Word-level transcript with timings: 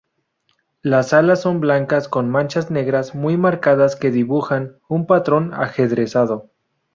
Las 0.81 1.13
alas 1.13 1.41
son 1.43 1.59
blancas 1.59 2.07
con 2.07 2.27
manchas 2.27 2.71
negras 2.71 3.13
muy 3.13 3.37
marcadas 3.37 3.95
que 3.95 4.09
dibujan 4.09 4.79
un 4.89 5.05
patrón 5.05 5.53
ajedrezado. 5.53 6.49